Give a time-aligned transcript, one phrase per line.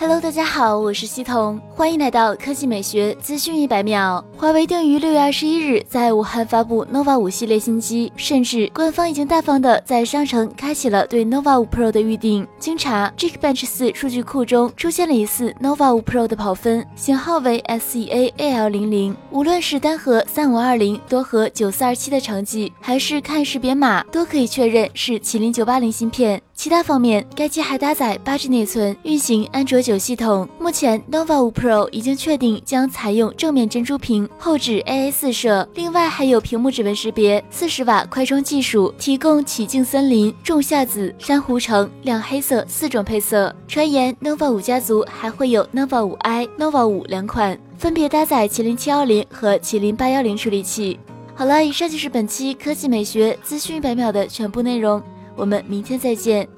[0.00, 4.24] Hello，大家好，我是西彤，欢迎来到科技美学资讯一百秒。
[4.34, 12.48] 华为定于六月二十一日在武汉发布 nova 五系列新机，甚至官方已经大方的在商城开启了对 nova 五 Pro 的预定。
[12.58, 19.14] 经查，Geekbench 四数据库中出现了疑似 nova 五 Pro 的跑分，型号为 SEA AL 零零。
[19.30, 26.40] 无论是单核三五二零，多核九四二七的成绩，还是看识别码，都可以确认是麒麟九八零芯片。
[26.60, 30.46] 其他方面，该机还搭载八 G 内存，运行安卓九系统。
[30.58, 43.56] 目前，nova 五 Pro 已经确定将采用正面珍珠屏，后置 AA 四摄，另外还有屏幕指纹识别，四十瓦快充技术，提供曲径森林、仲夏紫、珊瑚橙、亮黑色四种配色。
[43.66, 51.00] 传言 nova 五家族还会有 nova 五 i、nova 五两款，分别搭载麒麟七幺零和麒麟八幺零处理器。
[51.34, 55.02] 好了，以上就是本期科技美学资讯一百秒的全部内容。
[55.36, 56.48] 我们明天再见。